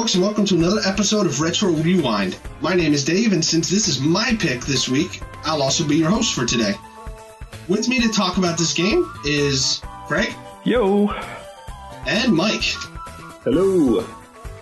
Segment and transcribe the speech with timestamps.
[0.00, 2.38] folks, and welcome to another episode of Retro Rewind.
[2.62, 5.96] My name is Dave, and since this is my pick this week, I'll also be
[5.96, 6.72] your host for today.
[7.68, 10.34] With me to talk about this game is Craig
[10.64, 11.10] Yo.
[12.06, 12.62] and Mike.
[13.44, 14.06] Hello.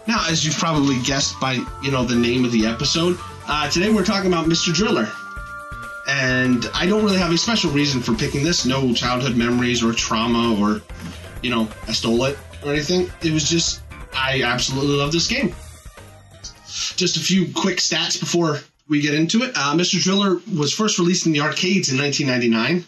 [0.08, 3.90] Now, as you've probably guessed by you know the name of the episode, uh, today
[3.90, 4.74] we're talking about Mr.
[4.74, 5.08] Driller.
[6.08, 8.66] And I don't really have a special reason for picking this.
[8.66, 10.82] No childhood memories or trauma or,
[11.42, 13.08] you know, I stole it or anything.
[13.22, 15.54] It was just I absolutely love this game.
[16.96, 19.52] Just a few quick stats before we get into it.
[19.54, 20.00] Uh, Mr.
[20.00, 22.84] Driller was first released in the arcades in 1999.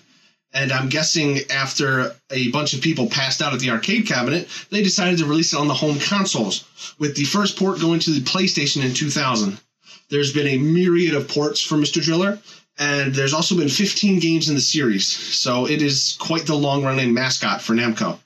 [0.52, 4.82] And I'm guessing after a bunch of people passed out at the arcade cabinet, they
[4.82, 6.64] decided to release it on the home consoles,
[6.98, 9.60] with the first port going to the PlayStation in 2000.
[10.08, 12.02] There's been a myriad of ports for Mr.
[12.02, 12.40] Driller,
[12.78, 16.82] and there's also been 15 games in the series, so it is quite the long
[16.82, 18.18] running mascot for Namco.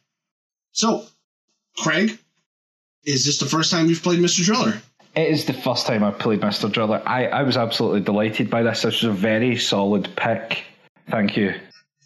[0.72, 1.04] So,
[1.76, 2.18] Craig,
[3.04, 4.44] is this the first time you've played Mr.
[4.44, 4.80] Driller?
[5.16, 6.70] It is the first time I've played Mr.
[6.70, 7.02] Driller.
[7.06, 8.82] I, I was absolutely delighted by this.
[8.82, 10.64] This was a very solid pick.
[11.08, 11.54] Thank you.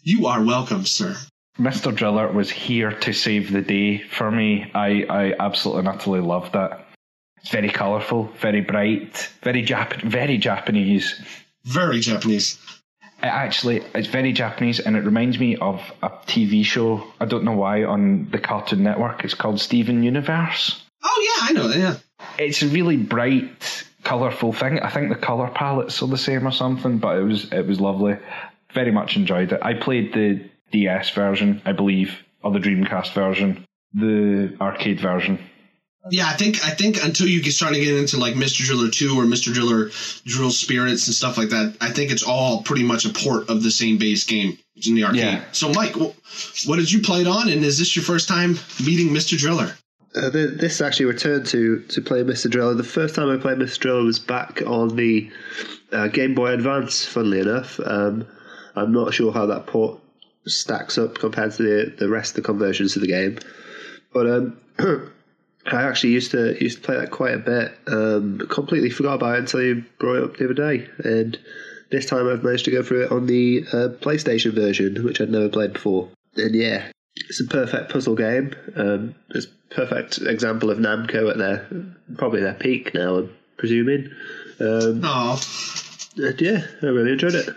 [0.03, 1.15] You are welcome, sir.
[1.57, 1.93] Mr.
[1.93, 4.71] Driller was here to save the day for me.
[4.73, 6.71] I, I absolutely and utterly loved it.
[7.41, 11.19] It's very colourful, very bright, very Jap- very Japanese.
[11.65, 12.59] Very Japanese.
[13.21, 17.03] It actually, it's very Japanese, and it reminds me of a TV show.
[17.19, 19.25] I don't know why on the Cartoon Network.
[19.25, 20.81] It's called Steven Universe.
[21.03, 21.73] Oh yeah, I know.
[21.75, 21.95] Yeah.
[22.37, 24.79] It's a really bright, colourful thing.
[24.79, 27.79] I think the colour palettes are the same or something, but it was it was
[27.79, 28.17] lovely.
[28.73, 29.59] Very much enjoyed it.
[29.61, 35.39] I played the DS version, I believe, or the Dreamcast version, the arcade version.
[36.11, 38.63] Yeah, I think I think until you get starting to get into like Mr.
[38.63, 39.53] Driller 2 or Mr.
[39.53, 39.89] Driller
[40.25, 43.63] Drill Spirits and stuff like that, I think it's all pretty much a port of
[43.63, 44.57] the same base game
[44.87, 45.19] in the arcade.
[45.19, 45.43] Yeah.
[45.51, 49.09] So, Mike, what did you play it on, and is this your first time meeting
[49.09, 49.37] Mr.
[49.37, 49.73] Driller?
[50.15, 52.49] Uh, th- this actually returned to to play Mr.
[52.49, 52.73] Driller.
[52.73, 53.79] The first time I played Mr.
[53.79, 55.29] Driller was back on the
[55.91, 57.05] uh, Game Boy Advance.
[57.05, 58.25] Funnily enough, um,
[58.75, 59.99] I'm not sure how that port
[60.47, 63.37] stacks up compared to the the rest of the conversions of the game,
[64.11, 64.57] but um,
[65.67, 67.77] I actually used to used to play that quite a bit.
[67.87, 71.37] Um, completely forgot about it until you brought it up the other day, and
[71.91, 75.29] this time I've managed to go through it on the uh, PlayStation version, which I'd
[75.29, 76.09] never played before.
[76.35, 76.91] And yeah,
[77.27, 78.55] it's a perfect puzzle game.
[78.75, 81.67] Um, it's a perfect example of Namco at their
[82.17, 83.17] probably their peak now.
[83.17, 84.09] I'm presuming.
[84.59, 85.41] Um, Oh.
[86.15, 87.49] yeah, I really enjoyed it.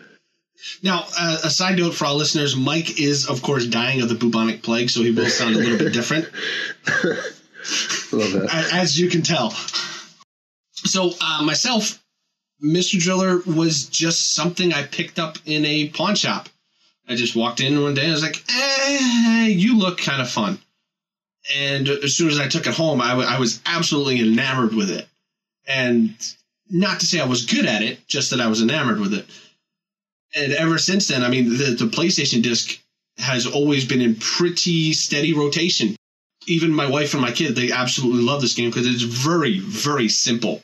[0.82, 4.14] Now, uh, a side note for our listeners: Mike is, of course, dying of the
[4.14, 6.26] bubonic plague, so he will sound a little bit different.
[8.12, 8.50] Love it.
[8.74, 9.50] as you can tell.
[10.72, 12.02] So uh, myself,
[12.64, 12.98] Mr.
[13.00, 16.48] Driller was just something I picked up in a pawn shop.
[17.12, 18.02] I just walked in one day.
[18.02, 20.58] And I was like, "Eh, you look kind of fun."
[21.54, 24.90] And as soon as I took it home, I, w- I was absolutely enamored with
[24.90, 25.08] it.
[25.66, 26.14] And
[26.70, 29.26] not to say I was good at it, just that I was enamored with it.
[30.34, 32.78] And ever since then, I mean, the, the PlayStation disc
[33.18, 35.96] has always been in pretty steady rotation
[36.46, 40.08] even my wife and my kid they absolutely love this game because it's very very
[40.08, 40.62] simple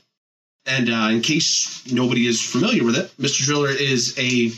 [0.67, 4.51] and uh, in case nobody is familiar with it mr driller is a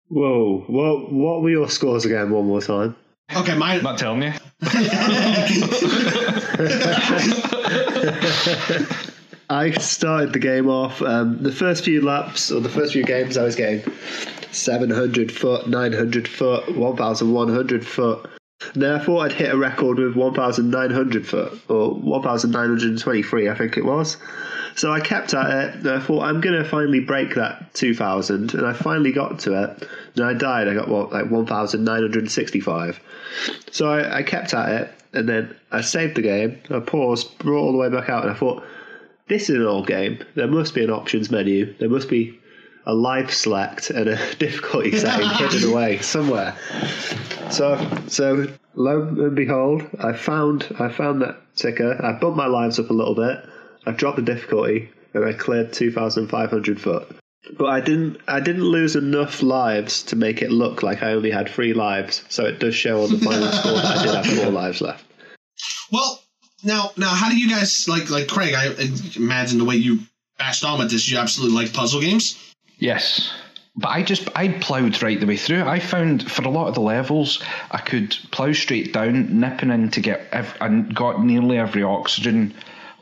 [0.09, 0.65] Whoa!
[0.69, 2.31] What what were your scores again?
[2.31, 2.95] One more time.
[3.35, 3.83] Okay, mine.
[3.83, 4.33] Not telling you.
[9.51, 11.03] I started the game off.
[11.03, 13.83] Um, the first few laps or the first few games, I was getting
[14.51, 18.31] 700 foot, 900 foot, 1,100 foot.
[18.75, 23.85] Then I thought I'd hit a record with 1,900 foot or 1,923, I think it
[23.85, 24.17] was.
[24.75, 28.67] So I kept at it, I thought I'm going to finally break that 2,000, and
[28.67, 29.89] I finally got to it.
[30.17, 30.69] And I died.
[30.69, 33.01] I got what like 1,965.
[33.71, 36.61] So I, I kept at it, and then I saved the game.
[36.71, 38.65] I paused, brought all the way back out, and I thought,
[39.29, 40.19] this is an old game.
[40.35, 41.75] There must be an options menu.
[41.79, 42.39] There must be
[42.89, 46.57] a live select and a difficulty setting hidden away somewhere.
[47.51, 52.05] So, so lo and behold, I found I found that ticker.
[52.05, 53.39] I bumped my lives up a little bit.
[53.87, 57.15] I dropped the difficulty and I cleared two thousand five hundred foot.
[57.57, 61.31] But I didn't I didn't lose enough lives to make it look like I only
[61.31, 62.25] had three lives.
[62.31, 65.05] So it does show on the final score that I did have four lives left.
[65.93, 66.23] Well,
[66.65, 68.55] now, now, how do you guys like, like Craig?
[68.55, 68.75] I
[69.17, 70.01] imagine the way you
[70.39, 72.48] bashed on with this, you absolutely like puzzle games.
[72.79, 73.33] Yes.
[73.77, 75.63] But I just I ploughed right the way through.
[75.63, 79.91] I found for a lot of the levels I could plough straight down, nipping in
[79.91, 82.55] to get ev- and got nearly every oxygen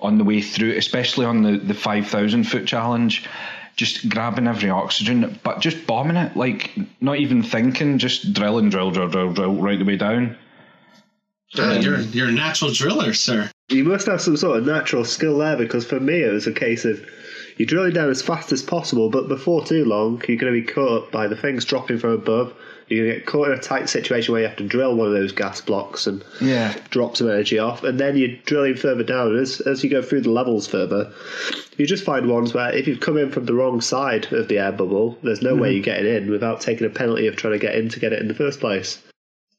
[0.03, 3.27] on the way through, especially on the the five thousand foot challenge.
[3.77, 8.91] Just grabbing every oxygen, but just bombing it, like not even thinking, just drilling, drill,
[8.91, 10.37] drill, drill, drill, right the way down.
[11.59, 13.51] Ah, you're you're a natural driller, sir.
[13.69, 16.53] You must have some sort of natural skill there because for me it was a
[16.53, 17.05] case of
[17.57, 20.67] you're drilling down as fast as possible, but before too long you're going to be
[20.67, 22.55] caught up by the things dropping from above.
[22.89, 25.09] You're going to get caught in a tight situation where you have to drill one
[25.09, 26.73] of those gas blocks and Yeah.
[26.91, 29.33] drop some energy off, and then you're drilling further down.
[29.33, 31.13] And as, as you go through the levels further,
[31.77, 34.59] you just find ones where if you've come in from the wrong side of the
[34.59, 35.63] air bubble, there's no mm-hmm.
[35.63, 38.13] way you're getting in without taking a penalty of trying to get in to get
[38.13, 39.03] it in the first place.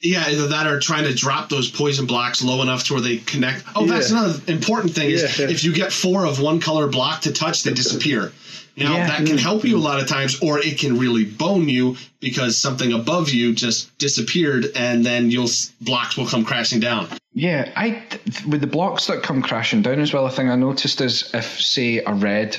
[0.02, 3.18] Yeah, either that or trying to drop those poison blocks low enough to where they
[3.18, 3.64] connect.
[3.76, 4.20] Oh, that's Yeah.
[4.26, 5.52] another important thing is Yeah, yeah.
[5.52, 8.32] if you get four of one color block to touch, they disappear.
[8.76, 11.98] Now that can help you a lot of times, or it can really bone you
[12.20, 15.50] because something above you just disappeared, and then you'll
[15.82, 17.08] blocks will come crashing down.
[17.34, 18.04] Yeah, I
[18.48, 20.28] with the blocks that come crashing down as well.
[20.28, 22.58] A thing I noticed is if say a red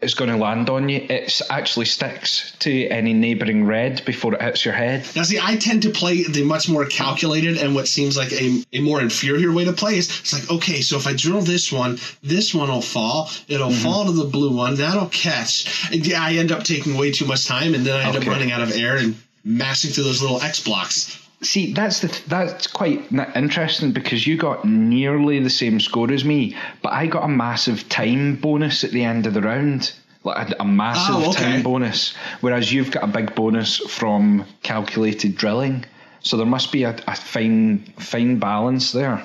[0.00, 4.42] is going to land on you, it actually sticks to any neighbouring red before it
[4.42, 5.04] hits your head.
[5.16, 8.62] Now, see, I tend to play the much more calculated and what seems like a,
[8.72, 11.72] a more inferior way to play is it's like, okay, so if I drill this
[11.72, 13.30] one, this one will fall.
[13.48, 13.82] It'll mm-hmm.
[13.82, 14.76] fall to the blue one.
[14.76, 15.90] That'll catch.
[15.92, 18.26] And yeah, I end up taking way too much time, and then I end up
[18.26, 21.27] running out of air and mashing through those little X blocks.
[21.40, 26.24] See, that's the that's quite n- interesting because you got nearly the same score as
[26.24, 29.92] me, but I got a massive time bonus at the end of the round,
[30.24, 31.42] like a, a massive Oh, okay.
[31.44, 35.84] time bonus, whereas you've got a big bonus from calculated drilling.
[36.20, 39.24] So there must be a, a fine fine balance there.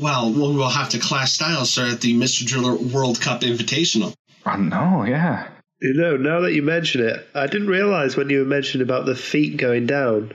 [0.00, 2.46] Well, we'll we'll have to clash styles, sir, at the Mr.
[2.46, 4.14] Driller World Cup Invitational.
[4.46, 5.48] I know, yeah.
[5.82, 9.04] You know, now that you mention it, I didn't realise when you were mentioning about
[9.04, 10.32] the feet going down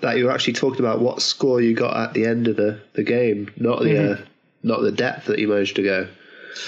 [0.00, 2.80] that you were actually talking about what score you got at the end of the,
[2.94, 4.16] the game, not the uh,
[4.62, 6.08] not the depth that you managed to go,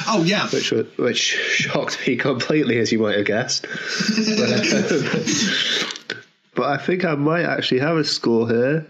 [0.07, 3.67] Oh yeah, which which shocked me completely, as you might have guessed.
[3.67, 4.93] but,
[6.13, 6.23] um,
[6.55, 8.87] but I think I might actually have a score here,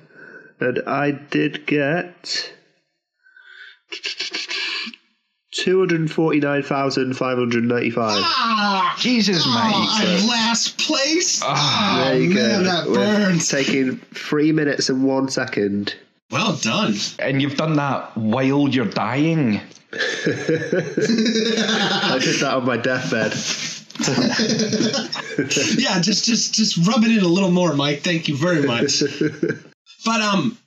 [0.60, 2.52] and I did get.
[5.62, 8.16] Two hundred forty-nine thousand five hundred ninety-five.
[8.16, 10.08] ah, Jesus, oh, mate.
[10.08, 11.40] I'm last place.
[11.44, 12.64] Ah, oh There you man, go.
[12.64, 13.48] that We're burns.
[13.48, 15.94] Taking three minutes and one second.
[16.32, 16.94] Well done.
[17.20, 19.60] And you've done that while you're dying.
[19.92, 19.98] I
[22.20, 23.32] did that on my deathbed.
[25.78, 28.00] yeah, just just just rub it in a little more, Mike.
[28.00, 29.00] Thank you very much.
[30.04, 30.58] but um,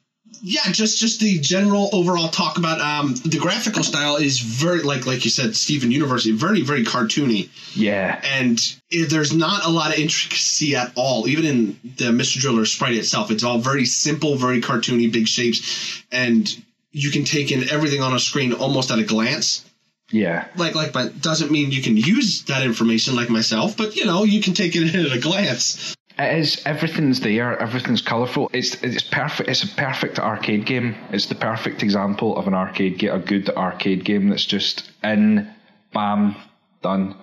[0.42, 5.06] yeah, just just the general overall talk about um the graphical style is very like
[5.06, 8.20] like you said, Steven University, very very cartoony, Yeah.
[8.24, 11.27] and it, there's not a lot of intricacy at all.
[11.27, 12.39] Even in the Mr.
[12.39, 16.56] Driller sprite itself, it's all very simple, very cartoony, big shapes, and
[16.92, 19.65] you can take in everything on a screen almost at a glance
[20.12, 20.48] Yeah.
[20.56, 24.24] like like but doesn't mean you can use that information like myself but you know
[24.24, 26.62] you can take it in at a glance It is.
[26.65, 27.60] Everything's there.
[27.62, 28.50] Everything's colourful.
[28.53, 29.50] It's it's perfect.
[29.50, 30.95] It's a perfect arcade game.
[31.12, 35.50] It's the perfect example of an arcade game, a good arcade game that's just in,
[35.93, 36.36] bam,
[36.81, 37.15] done,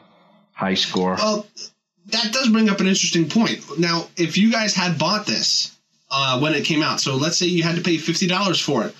[0.52, 1.14] high score.
[1.16, 1.46] well
[2.06, 5.76] that does bring up an interesting point now if you guys had bought this
[6.10, 8.94] uh, when it came out so let's say you had to pay $50 for it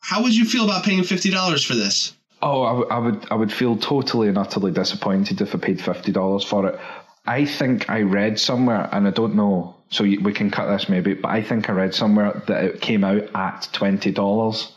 [0.00, 3.34] how would you feel about paying $50 for this Oh, I, w- I would I
[3.36, 6.80] would feel totally and utterly disappointed if I paid fifty dollars for it.
[7.24, 11.14] I think I read somewhere, and I don't know, so we can cut this maybe,
[11.14, 14.72] but I think I read somewhere that it came out at twenty dollars.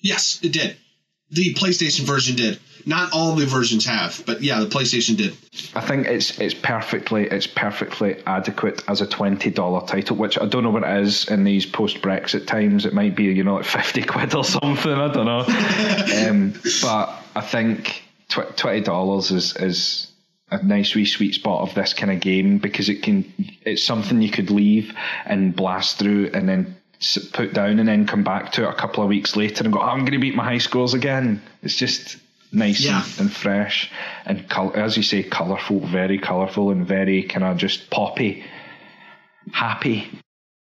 [0.00, 0.76] yes it did
[1.30, 5.36] the playstation version did Not all the versions have, but yeah, the PlayStation did.
[5.74, 10.46] I think it's it's perfectly it's perfectly adequate as a twenty dollar title, which I
[10.46, 12.86] don't know what it is in these post Brexit times.
[12.86, 14.92] It might be you know like fifty quid or something.
[14.92, 15.40] I don't know,
[16.30, 20.12] um, but I think twenty dollars is is
[20.50, 24.22] a nice wee sweet spot of this kind of game because it can it's something
[24.22, 26.76] you could leave and blast through and then
[27.32, 29.80] put down and then come back to it a couple of weeks later and go,
[29.80, 31.42] I'm going to beat my high scores again.
[31.62, 32.16] It's just
[32.52, 33.02] nice Yeah.
[33.04, 33.90] and, and fresh
[34.24, 38.44] and col- as you say, colourful, very colourful and very kind of just poppy,
[39.52, 40.08] happy.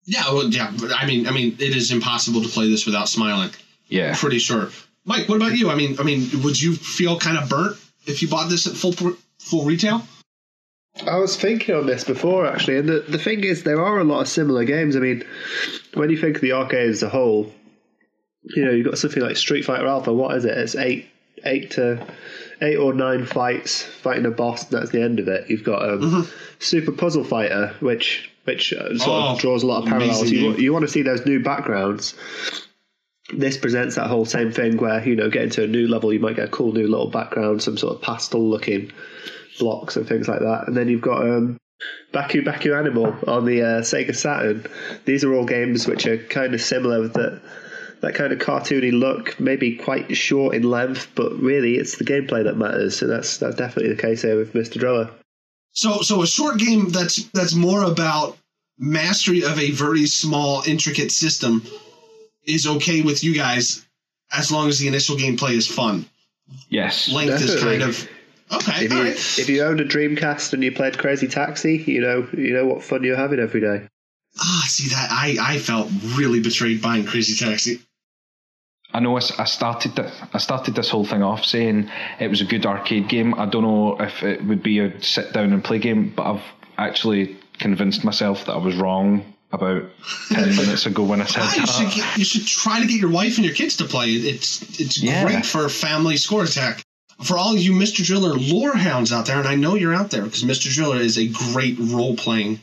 [0.05, 0.71] Yeah, well, yeah.
[0.97, 3.51] I mean, I mean, it is impossible to play this without smiling.
[3.89, 4.15] Yeah.
[4.17, 4.71] Pretty sure.
[5.05, 5.71] Mike, what about you?
[5.71, 8.75] I mean, I mean, would you feel kind of burnt if you bought this at
[8.75, 10.03] full pr- full retail?
[11.07, 14.05] I was thinking on this before actually, and the, the thing is, there are a
[14.05, 14.97] lot of similar games.
[14.97, 15.25] I mean,
[15.95, 17.53] when you think of the arcade as a whole,
[18.43, 20.13] you know, you've got something like Street Fighter Alpha.
[20.13, 20.57] What is it?
[20.59, 21.07] It's eight,
[21.45, 22.05] eight to
[22.61, 24.65] eight or nine fights fighting a boss.
[24.71, 25.49] And that's the end of it.
[25.49, 26.29] You've got um,
[26.59, 30.31] Super Puzzle Fighter, which which uh, sort Oh, of draws a lot of parallels.
[30.31, 32.15] You, you want to see those new backgrounds.
[33.33, 36.21] This presents that whole same thing where you know, getting to a new level, you
[36.21, 38.93] might get a cool new little background, some sort of pastel looking
[39.59, 40.65] blocks and things like that.
[40.67, 41.59] And then you've got um,
[42.13, 44.67] Baku Baku Animal on the uh, Sega Saturn.
[45.05, 47.41] These are all games which are kind of similar with that
[48.01, 52.43] that kind of cartoony look, maybe quite short in length, but really it's the gameplay
[52.45, 52.99] that matters.
[52.99, 54.79] So that's that's definitely the case here with Mr.
[54.79, 55.11] Driller.
[55.73, 58.37] So, so a short game that's that's more about
[58.79, 61.63] mastery of a very small, intricate system
[62.45, 63.87] is okay with you guys
[64.33, 66.07] as long as the initial gameplay is fun.
[66.69, 67.09] Yes.
[67.09, 68.09] Length is kind of
[68.53, 68.85] okay.
[68.85, 69.15] If you right.
[69.15, 72.83] if you owned a Dreamcast and you played Crazy Taxi, you know you know what
[72.83, 73.89] fun you're having every day.
[74.39, 77.81] Ah, see that I I felt really betrayed buying Crazy Taxi.
[78.93, 82.45] I know I started th- I started this whole thing off saying it was a
[82.45, 83.35] good arcade game.
[83.35, 86.43] I don't know if it would be a sit down and play game, but I've
[86.77, 89.83] actually convinced myself that I was wrong about
[90.29, 91.69] ten minutes ago when I said Ah, you that.
[91.69, 94.11] should get, you should try to get your wife and your kids to play.
[94.11, 95.25] It's it's Yeah.
[95.25, 96.83] great for family score attack.
[97.23, 98.05] For all you Mr.
[98.05, 100.73] Driller lore hounds out there, and I know you're out there because Mr.
[100.73, 102.61] Driller is a great role playing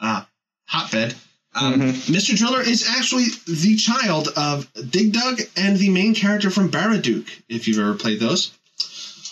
[0.00, 0.24] uh,
[0.66, 1.14] hotbed.
[1.54, 2.36] Um, Mr.
[2.36, 7.66] Driller is actually the child of Dig Dug and the main character from Baraduke, if
[7.66, 8.52] you've ever played those.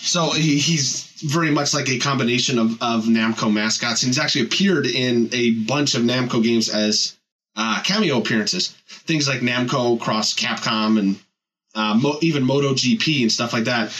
[0.06, 4.02] So he, he's very much like a combination of, of Namco mascots.
[4.02, 7.16] And he's actually appeared in a bunch of Namco games as
[7.56, 8.68] uh, cameo appearances.
[8.86, 11.18] Things like Namco Cross Capcom and
[11.74, 13.90] uh, Mo- even MotoGP and stuff like that.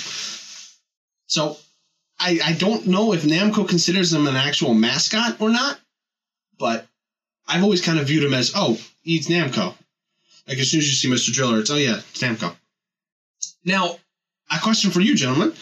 [1.27, 1.57] So
[2.21, 5.79] I, I don't know if Namco considers him an actual mascot or not,
[6.57, 6.87] but
[7.49, 9.75] I've always kind of viewed him as, oh, he's Namco.
[10.47, 11.35] Like as soon as you see Mr.
[11.35, 12.55] Driller, it's, oh yeah, it's Namco.
[13.65, 13.97] Now,
[14.55, 15.53] a question for you, gentlemen.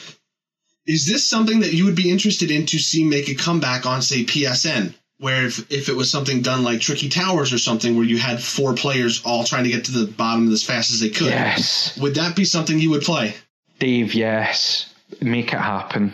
[0.87, 4.03] Is this something that you would be interested in to see make a comeback on,
[4.03, 4.95] say, PSN?
[5.19, 8.43] Where if, if it was something done like Tricky Towers or something where you had
[8.43, 11.97] four players all trying to get to the bottom as fast as they could, Yes,
[11.99, 13.35] would that be something you would play?
[13.79, 14.13] Dave.
[14.13, 16.13] Yes, make it happen.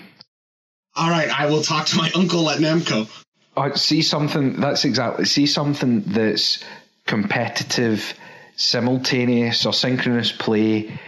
[0.95, 3.09] All right, I will talk to my uncle at Namco.
[3.57, 6.63] Oh, see something that's exactly see something that's
[7.07, 8.15] competitive,
[8.57, 10.99] simultaneous or synchronous play,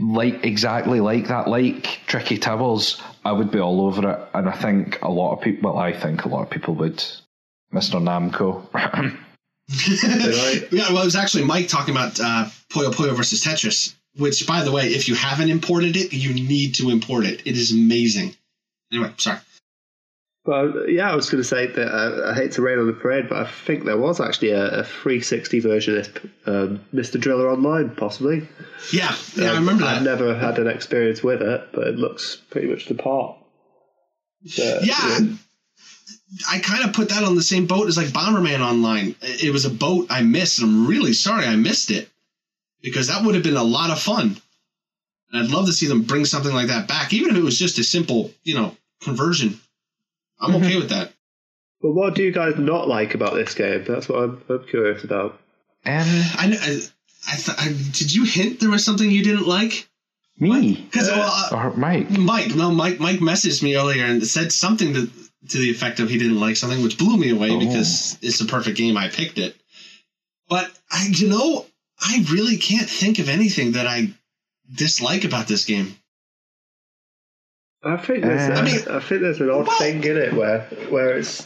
[0.00, 3.00] like exactly like that, like Tricky Towers.
[3.24, 5.72] I would be all over it, and I think a lot of people.
[5.72, 7.04] Well, I think a lot of people would.
[7.72, 8.00] Mr.
[8.00, 8.66] Namco.
[10.70, 14.64] Yeah, well, it was actually Mike talking about uh, Puyo Puyo versus Tetris, which, by
[14.64, 17.42] the way, if you haven't imported it, you need to import it.
[17.46, 18.34] It is amazing.
[18.92, 19.38] Anyway, sorry.
[20.44, 22.92] Well, yeah, I was going to say that uh, I hate to rain on the
[22.92, 26.06] parade, but I think there was actually a, a 360 version of
[26.46, 27.20] um, Mr.
[27.20, 28.48] Driller Online, possibly.
[28.92, 32.42] Yeah, yeah, I Um, remember I've never had an experience with it, but it looks
[32.50, 33.36] pretty much the part.
[34.46, 35.20] So, Yeah,
[36.50, 39.14] I kind of put that on the same boat as like Bomberman Online.
[39.22, 42.08] It it was a boat I missed, and I'm really sorry I missed it
[42.82, 44.36] because that would have been a lot of fun.
[45.30, 47.58] And I'd love to see them bring something like that back, even if it was
[47.58, 49.60] just a simple, you know, conversion.
[50.42, 51.12] I'm okay with that.
[51.80, 53.84] But what do you guys not like about this game?
[53.84, 55.32] That's what I'm, I'm curious about.
[55.84, 56.78] um, I, I,
[57.32, 59.88] I, th- I did you hint there was something you didn't like?
[60.38, 62.10] me Because well, uh, Mike.
[62.10, 65.10] Mike, no, Mike, Mike messaged me earlier and said something to
[65.48, 67.58] to the effect of he didn't like something, which blew me away Oh.
[67.58, 68.96] because it's a perfect game.
[68.96, 69.56] I picked it,
[70.48, 71.66] but I, you know,
[72.00, 74.08] I really can't think of anything that I
[74.72, 75.96] dislike about this game.
[77.84, 81.18] I think there's, Uh, I, I think there's an odd thing in it where where
[81.18, 81.44] it's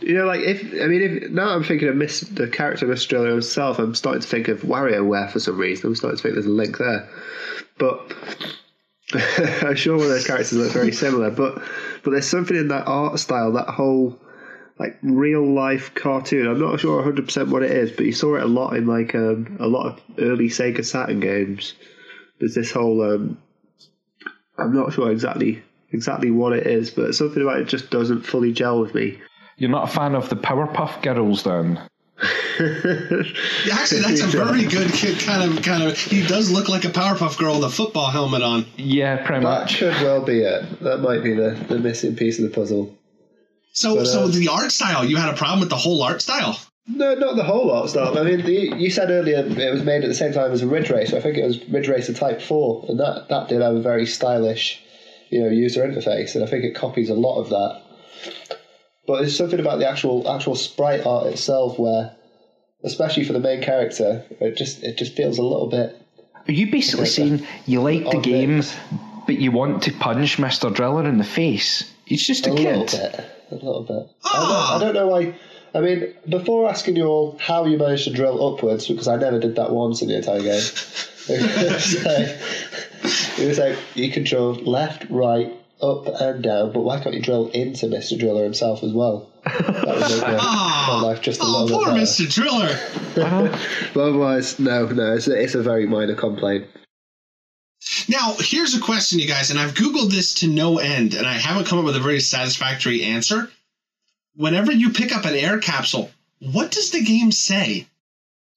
[0.00, 2.96] you know like if I mean if now I'm thinking of Miss the character of
[2.96, 3.08] Mr.
[3.08, 5.88] Driller himself, I'm starting to think of WarioWare for some reason.
[5.88, 7.08] I'm starting to think there's a link there,
[7.78, 8.14] but
[9.62, 11.60] I'm sure one of those characters look very similar, but
[12.04, 14.16] but there's something in that art style, that whole
[14.78, 16.46] like real life cartoon.
[16.46, 18.86] I'm not sure 100 percent what it is, but you saw it a lot in
[18.86, 21.74] like um, a lot of early Sega Saturn games.
[22.38, 23.38] There's this whole um,
[24.58, 28.52] I'm not sure exactly exactly what it is, but something about it just doesn't fully
[28.52, 29.18] gel with me.
[29.56, 31.80] You're not a fan of the Powerpuff Girls, then?
[32.58, 35.98] Yeah, actually, that's a very good kid kind of kind of.
[35.98, 38.66] He does look like a Powerpuff Girl with a football helmet on.
[38.76, 39.78] Yeah, pretty That much.
[39.78, 40.80] could well be it.
[40.80, 42.94] That might be the, the missing piece of the puzzle.
[43.72, 45.04] So, But, so uh, the art style.
[45.04, 46.58] You had a problem with the whole art style.
[46.88, 48.16] No, not the whole art style.
[48.16, 50.66] I mean, the, you said earlier it was made at the same time as a
[50.68, 51.16] Ridge Racer.
[51.16, 54.06] I think it was Ridge Racer Type Four, and that that did have a very
[54.06, 54.80] stylish,
[55.28, 57.82] you know, user interface, and I think it copies a lot of that.
[59.06, 62.14] But there's something about the actual actual sprite art itself where,
[62.84, 66.00] especially for the main character, it just it just feels a little bit.
[66.48, 68.76] Are you basically Like saying you like the odd game, mix.
[69.26, 70.72] but you want to punch Mr.
[70.72, 71.92] Driller in the face?
[72.04, 74.08] He's just a, A little bit, a little bit.
[74.24, 74.76] Ah.
[74.76, 75.34] I, don't, I don't know why.
[75.74, 79.38] I mean, before asking you all how you managed to drill upwards, because I never
[79.38, 80.62] did that once in the entire game.
[81.28, 86.80] it was like, it was like you can drill left, right, up, and down, but
[86.80, 88.18] why can't you drill into Mr.
[88.18, 89.28] Driller himself as well?
[89.44, 92.02] That would make my, Ah, my life just a oh, little poor bit.
[92.02, 92.32] Mr.
[92.32, 92.78] Driller.
[93.94, 96.66] But otherwise, no, no, it's a, it's a very minor complaint.
[98.08, 101.34] Now, here's a question, you guys, and I've Googled this to no end, and I
[101.34, 103.50] haven't come up with a very satisfactory answer.
[104.36, 107.86] Whenever you pick up an air capsule, what does the game say?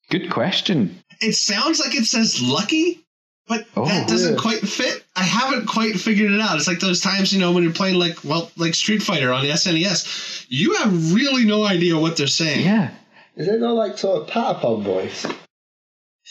[0.09, 1.00] Good question.
[1.21, 3.00] It sounds like it says lucky,
[3.48, 4.39] but Oh, that doesn't yeah.
[4.41, 5.04] quite fit.
[5.15, 6.58] I haven't quite figured it out.
[6.58, 9.43] It's like those times, you know, when you're playing like, well, like Street Fighter on
[9.43, 12.65] the SNES, you have really no idea what they're saying.
[12.65, 12.91] Yeah.
[13.36, 15.25] Is it not like sort of Patapon voice?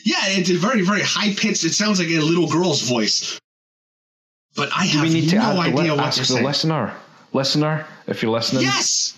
[0.04, 1.64] Yeah, it's a very, very high pitched.
[1.64, 3.38] It sounds like a little girl's voice.
[4.54, 6.22] But I Do have we need to no add the idea li- what ask they're
[6.24, 6.44] the saying.
[6.44, 6.94] listener?
[7.32, 9.17] Listener, if you're listening, Yes!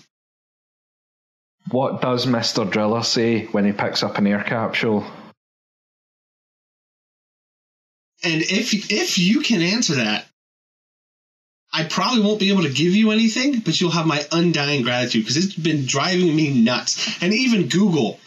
[1.71, 2.69] What does Mr.
[2.69, 5.05] Driller say when he picks up an air capsule?
[8.23, 10.25] And if if you can answer that,
[11.73, 15.23] I probably won't be able to give you anything, but you'll have my undying gratitude
[15.23, 17.21] because it's been driving me nuts.
[17.23, 18.19] And even Google,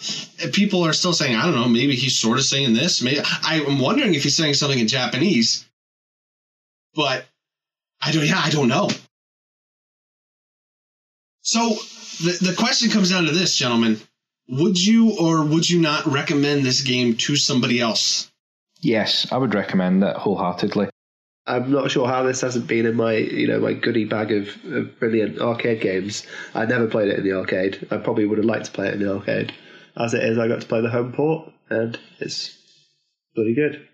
[0.42, 3.02] uh, people are still saying, I don't know, maybe he's sort of saying this.
[3.02, 5.66] Maybe I'm wondering if he's saying something in Japanese,
[6.94, 7.26] but
[8.00, 8.26] I don't.
[8.26, 8.88] Yeah, I don't know.
[11.42, 11.76] So
[12.18, 14.00] the the question comes down to this, gentlemen:
[14.48, 18.30] Would you or would you not recommend this game to somebody else?
[18.80, 20.88] Yes, I would recommend it wholeheartedly.
[21.46, 24.48] I'm not sure how this hasn't been in my, you know, my goodie bag of,
[24.64, 26.26] of brilliant arcade games.
[26.54, 27.86] I never played it in the arcade.
[27.90, 29.52] I probably would have liked to play it in the arcade.
[29.96, 32.56] As it is, I got to play the home port, and it's
[33.34, 33.86] bloody good.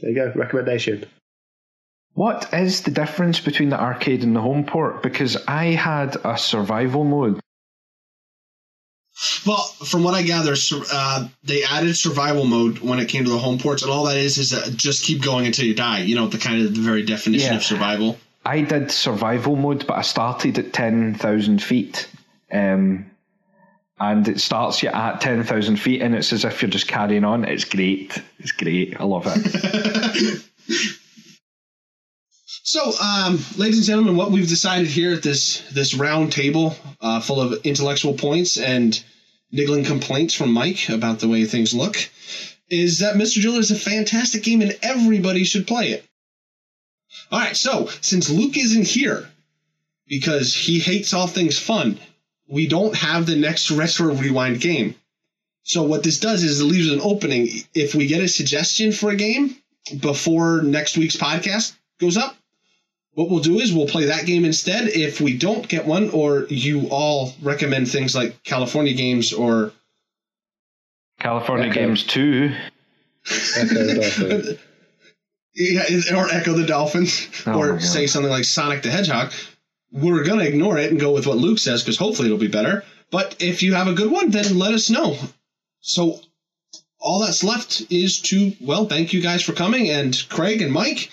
[0.00, 1.04] There you go, recommendation.
[2.14, 5.02] What is the difference between the arcade and the home port?
[5.02, 7.40] Because I had a survival mode.
[9.46, 10.54] Well, from what I gather,
[10.92, 14.16] uh, they added survival mode when it came to the home ports, and all that
[14.16, 16.00] is is uh, just keep going until you die.
[16.00, 17.56] You know, the kind of the very definition Yeah.
[17.56, 18.18] of survival.
[18.44, 22.08] I did survival mode, but I started at 10,000 feet.
[22.52, 23.06] Um,
[23.98, 27.44] and it starts you at 10,000 feet, and it's as if you're just carrying on.
[27.44, 28.20] It's great.
[28.40, 29.00] It's great.
[29.00, 30.44] I love it.
[32.74, 37.20] So, um, ladies and gentlemen, what we've decided here at this this round table, uh,
[37.20, 39.00] full of intellectual points and
[39.52, 41.96] niggling complaints from Mike about the way things look,
[42.68, 43.40] is that Mr.
[43.40, 46.04] Driller is a fantastic game and everybody should play it.
[47.30, 49.30] All right, so since Luke isn't here
[50.08, 52.00] because he hates all things fun,
[52.48, 54.96] we don't have the next retro rewind game.
[55.62, 57.50] So what this does is it leaves an opening.
[57.72, 59.54] If we get a suggestion for a game
[60.00, 62.36] before next week's podcast goes up,
[63.14, 64.88] what we'll do is we'll play that game instead.
[64.88, 69.72] If we don't get one, or you all recommend things like California games or
[71.20, 71.80] California Okay.
[71.80, 72.52] Games 2.
[73.26, 74.58] Ecco
[75.54, 75.82] yeah,
[76.14, 79.32] or Ecco the Dolphins, Oh or say something like Sonic the Hedgehog,
[79.92, 82.84] we're gonna ignore it and go with what Luke says because hopefully it'll be better.
[83.10, 85.16] But if you have a good one, then let us know.
[85.80, 86.20] So
[86.98, 91.10] all that's left is to well, thank you guys for coming, and Craig and Mike,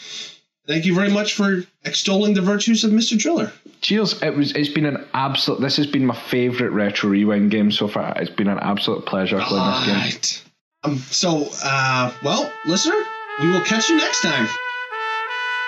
[0.67, 3.17] thank you very much for extolling the virtues of Mr.
[3.17, 3.51] Driller.
[3.81, 4.21] Cheers.
[4.21, 4.51] It was.
[4.53, 5.61] It's been an absolute.
[5.61, 8.13] This has been my favourite retro rewind game so far.
[8.17, 9.95] It's been an absolute pleasure playing this game.
[9.95, 10.43] Right.
[10.83, 12.95] Um, so, uh, well, listener,
[13.41, 14.47] we will catch you next time.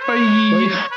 [0.07, 0.69] Bye.
[0.69, 0.89] Bye.